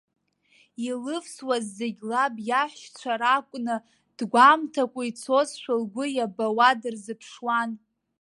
[0.87, 3.75] Илывсуаз зегьы лаб иаҳәшьцәа ракәны,
[4.17, 7.71] дгәамҭакәа ицозшәа лгәы иабауа дырзыԥшуан.